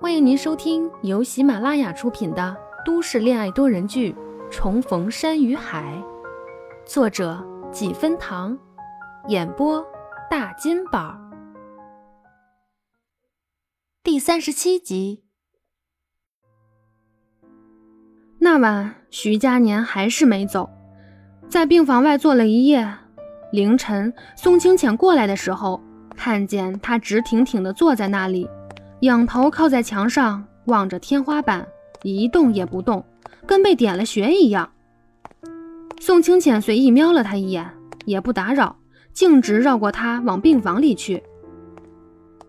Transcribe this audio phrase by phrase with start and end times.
[0.00, 4.12] 欢迎您收听由喜马拉雅出品的都市恋爱多人剧
[4.50, 6.02] 《重逢山与海》，
[6.90, 8.58] 作者几分糖，
[9.28, 9.84] 演播
[10.30, 11.14] 大金宝，
[14.02, 15.22] 第三十七集。
[18.38, 20.70] 那晚，徐佳年还是没走，
[21.46, 22.96] 在病房外坐了一夜。
[23.52, 25.82] 凌晨，宋清浅过来的时候，
[26.22, 28.46] 看见他直挺挺地坐在那里。
[29.00, 31.66] 仰头靠在墙上，望着天花板，
[32.02, 33.02] 一动也不动，
[33.46, 34.70] 跟被点了穴一样。
[35.98, 37.66] 宋清浅随意瞄了他一眼，
[38.04, 38.76] 也不打扰，
[39.14, 41.22] 径直绕过他往病房里去。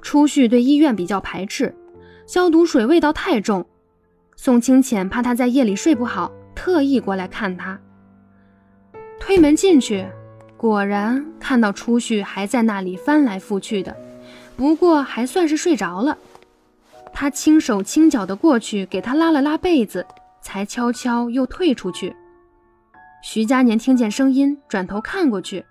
[0.02, 1.74] 初旭对医院比较排斥，
[2.28, 3.66] 消毒水味道太重。
[4.36, 7.80] 宋清浅怕他在夜里睡不好，特意过来看他。
[9.18, 10.06] 推门进去，
[10.62, 13.98] 果然看到初旭还在那里翻来覆去的，
[14.56, 16.16] 不过还算是睡着了。
[17.12, 20.06] 他轻手轻脚的过去，给他拉了拉被子，
[20.40, 22.16] 才悄悄又退出去。
[23.24, 25.66] 徐佳年听见声音，转头看过去，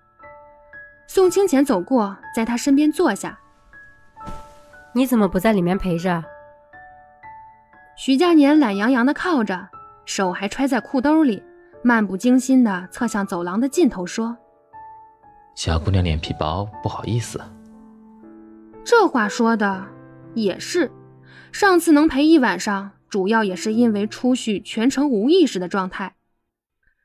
[1.07, 3.39] 宋清浅走过，在他身边坐下。
[4.93, 6.25] 你怎么不在里面陪着？
[7.97, 9.69] 徐佳年懒洋洋的靠着，
[10.05, 11.41] 手还揣在裤兜里，
[11.81, 14.37] 漫不经心的侧向走廊的尽头说
[15.55, 17.41] ：“小姑娘脸皮薄，不好意思。”
[18.85, 19.85] 这话说的
[20.35, 20.91] 也是。
[21.53, 26.15] 上次能陪一晚上，主要也是因为初旭全程无意识的状态。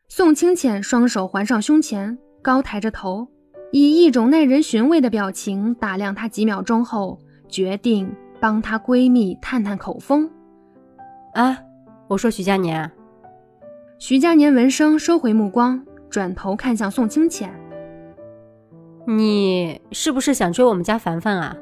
[0.07, 3.27] 宋清浅双手环上胸前，高抬着头，
[3.71, 10.29] 以一种耐人寻味的表情打量他几秒钟后，决定帮她闺蜜探探口风。
[11.33, 11.57] 啊，
[12.07, 12.89] 我说徐佳年。
[13.97, 17.51] 徐佳年闻声收回目光，转头看向宋清浅
[19.05, 21.55] ：“你是不是想追我们家凡凡啊？”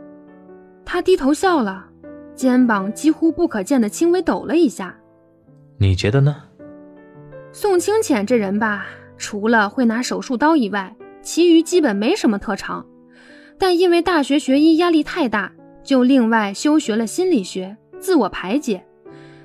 [0.86, 1.88] 他低头笑了。
[2.36, 4.98] 肩膀几乎不可见的轻微抖了一下，
[5.78, 6.36] 你觉得呢？
[7.52, 12.84] 宋清浅这人吧，除了会拿手术刀以外，其余基本没什么特长。
[13.60, 15.52] 但因为大学学医压力太大，
[15.84, 18.84] 就另外修学了心理学，自我排解。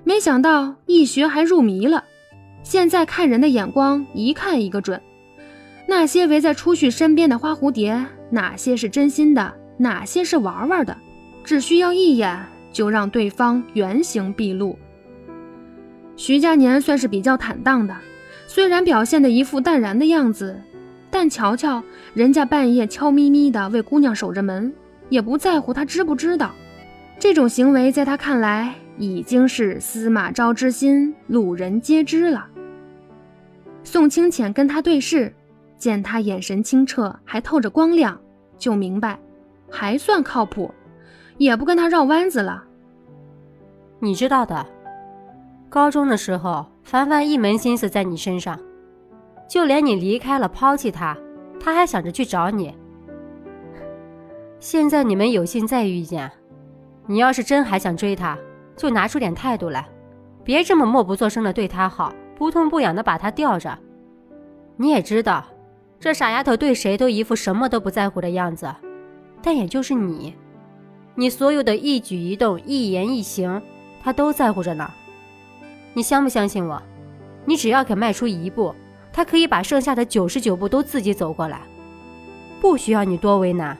[0.03, 2.03] 没想到一学还入迷了，
[2.63, 4.99] 现在看人的眼光一看一个准。
[5.89, 10.95] 那些围在初旭身边的花蝴蝶，哪些是真心的，哪些是玩玩的，
[11.43, 12.39] 只需要一眼。
[12.71, 14.79] 就让对方原形毕露。
[16.17, 17.97] 徐佳年算是比较坦荡的，
[18.47, 20.61] 虽然表现的一副淡然的样子，
[21.11, 21.83] 但瞧瞧
[22.13, 24.73] 人家半夜悄咪咪的为姑娘守着门，
[25.09, 26.55] 也不在乎她知不知道。
[27.19, 32.47] 这种行为在他看来已经是司马昭之心，路人皆知了。
[33.83, 35.35] 宋清浅跟他对视，
[35.79, 38.21] 见他眼神清澈，还透着光亮，
[38.59, 39.19] 就明白
[39.71, 40.75] 还算靠谱。
[41.39, 42.65] 也不跟他绕弯子了。
[44.01, 44.67] 你知道的，
[45.71, 48.59] 高中的时候，凡凡一门心思在你身上，
[49.49, 51.17] 就连你离开了，抛弃他，
[51.61, 52.77] 他还想着去找你。
[54.59, 56.29] 现在你们有幸再遇见，
[57.07, 58.37] 你要是真还想追他，
[58.77, 59.89] 就拿出点态度来，
[60.43, 63.79] 别这么默不作声的对他好，不痛不痒的把他吊着。
[64.77, 65.45] 你也知道，
[66.01, 68.73] 这傻丫头对谁都一副什么都不在乎的样子，
[69.43, 70.35] 但也就是你。
[71.15, 73.61] 你所有的一举一动、一言一行，
[74.03, 74.89] 她都在乎着呢。
[75.95, 76.81] 你相不相信我？
[77.45, 78.73] 你只要肯迈出一步，
[79.13, 81.63] 她可以把剩下的九十九步都自己走过来，
[82.61, 83.77] 不需要你多为难。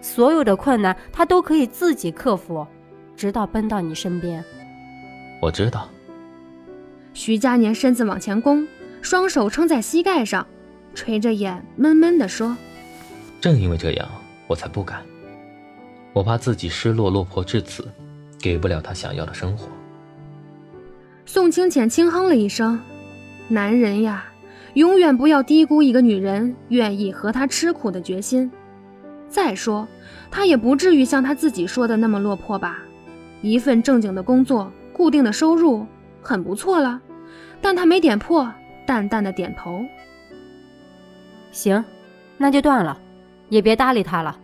[0.00, 2.66] 所有的困难，她都可以自己克服，
[3.14, 4.42] 直到奔到你身边。
[5.42, 5.86] 我知道。
[7.12, 8.66] 徐佳年身子往前弓，
[9.02, 10.46] 双手撑在膝盖上，
[10.94, 12.56] 垂着眼，闷闷地说
[13.40, 14.08] ：“正因为这样，
[14.46, 15.02] 我才不敢。”
[16.12, 17.88] 我怕自己失落落魄至此，
[18.38, 19.68] 给不了他想要的生活。
[21.24, 22.80] 宋清浅轻哼了一声
[23.48, 24.24] ：“男人呀，
[24.74, 28.50] 永远不要低估一个女人愿意和他吃苦的决心。
[29.28, 29.86] 再说，
[30.30, 32.78] 他也不至于像他自己说的那么落魄吧？
[33.42, 35.86] 一份正经的工作，固定的收入，
[36.20, 37.00] 很不错了。”
[37.62, 38.52] 但他没点破，
[38.86, 39.84] 淡淡的点头
[41.50, 41.84] ：“行，
[42.36, 43.00] 那就断了，
[43.48, 44.38] 也别搭理他了。”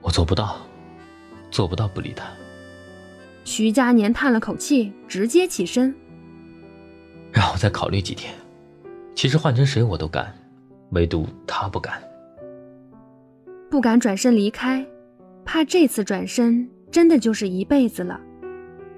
[0.00, 0.56] 我做不到，
[1.50, 2.24] 做不到不理他。
[3.44, 5.94] 徐佳年叹了口气，直接起身，
[7.32, 8.32] 让我再考虑几天。
[9.14, 10.32] 其实换成谁我都敢，
[10.90, 12.00] 唯独他不敢。
[13.70, 14.86] 不敢转身离开，
[15.44, 18.20] 怕这次转身真的就是一辈子了；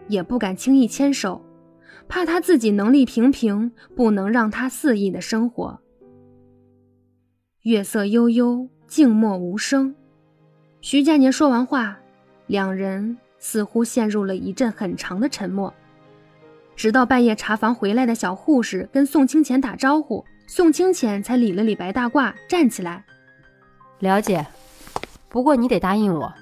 [0.08, 1.42] 也不敢轻易牵手，
[2.08, 5.80] 怕他自己能力平平，不能让他肆意的生活。
[7.64, 9.94] 月色悠悠，静默无声。
[10.80, 11.94] 徐佳年说完话，
[12.46, 15.74] 两人似乎陷入了一阵很长的沉默。
[16.74, 23.04] 直到半夜查房回来的小护士跟宋清浅打招呼，宋清浅才理了理白大褂，站起来。
[23.98, 24.46] 了解，
[25.28, 26.32] 不过你得答应我，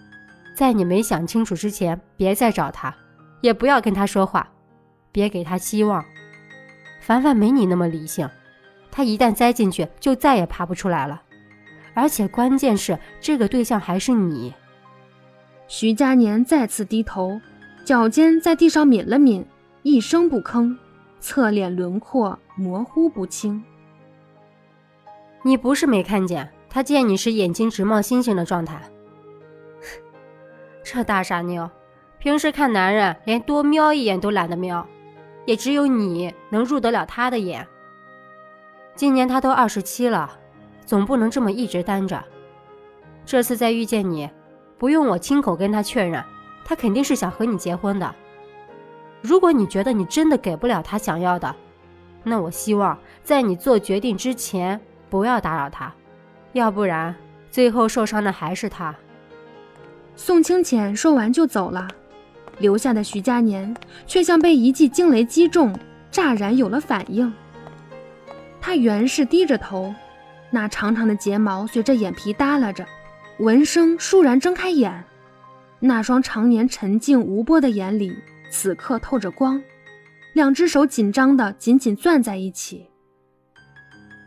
[0.54, 2.94] 在你没想清楚之前，别再找他，
[3.40, 4.48] 也不要跟他说话，
[5.10, 6.04] 别给他希望。
[7.00, 8.30] 凡凡没你那么理性，
[8.98, 11.22] 他一旦栽进去，就再也爬不出来了。
[11.94, 14.52] 而且关键是，这个对象还是你。
[15.68, 17.40] 徐佳年再次低头，
[17.84, 19.44] 脚尖在地上抿了抿，
[19.84, 20.76] 一声不吭，
[21.20, 23.62] 侧脸轮廓模糊不清。
[25.44, 26.50] 你不是没看见。
[26.68, 28.82] 他见你时，眼睛直冒星星的状态。
[30.82, 31.70] 这大傻妞，
[32.18, 34.84] 平时看男人连多瞄一眼都懒得瞄，
[35.46, 37.64] 也只有你能入得了他的眼。
[38.98, 40.28] 今年他都二十七了，
[40.84, 42.20] 总不能这么一直单着。
[43.24, 44.28] 这次再遇见你，
[44.76, 46.20] 不用我亲口跟他确认，
[46.64, 48.12] 他肯定是想和你结婚的。
[49.22, 51.54] 如果你觉得你真的给不了他想要的，
[52.24, 55.94] 那我希望在你做决定之前不要打扰他。
[56.52, 57.14] 要不然，
[57.52, 58.92] 最后受伤的还是他。
[60.16, 61.86] 宋清浅说完就走了，
[62.58, 63.76] 留下的徐佳年
[64.08, 65.72] 却像被一记惊雷击中，
[66.10, 67.32] 乍然有了反应。
[68.68, 69.94] 他原是低着头，
[70.50, 72.86] 那长长的睫毛随着眼皮耷拉着，
[73.38, 75.06] 闻声倏然睁开眼，
[75.80, 78.14] 那双常年沉静无波的眼里
[78.50, 79.62] 此刻透着光，
[80.34, 82.90] 两只手紧张的紧紧攥在一起。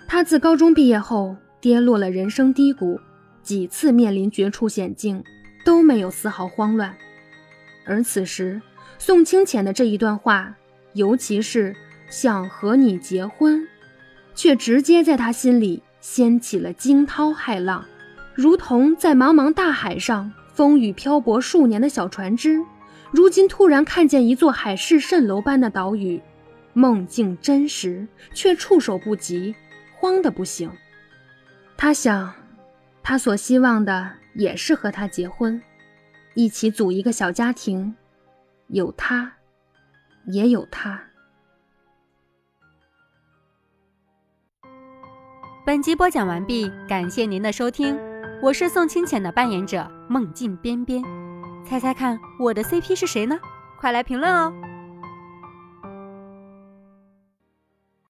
[0.07, 1.37] 他自高中毕业后。
[1.59, 2.99] 跌落了人生低谷，
[3.43, 5.23] 几次面临绝处险境，
[5.63, 6.91] 都没有丝毫慌乱。
[7.85, 8.59] 而此时，
[8.97, 10.55] 宋清浅的这一段话，
[10.93, 11.75] 尤其是
[12.09, 13.67] 想和你结婚，
[14.33, 17.85] 却直接在他心里掀起了惊涛骇浪，
[18.33, 22.59] 如同在茫茫大海上风雨漂泊数年的小船只，
[23.11, 26.21] 如今突然看见一座海市蜃楼般的岛屿，
[26.73, 29.53] 梦境真实，却触手不及，
[29.97, 30.71] 慌得不行。
[31.77, 32.33] 他想，
[33.03, 35.61] 他所希望的也是和他结婚，
[36.33, 37.93] 一起组一个小家庭，
[38.67, 39.33] 有他，
[40.27, 41.01] 也有他。
[45.71, 47.97] 本集播讲完毕，感谢您的收听，
[48.41, 51.01] 我是宋清浅的扮演者梦境边边，
[51.65, 53.39] 猜猜看我的 CP 是谁呢？
[53.79, 54.53] 快来评论哦！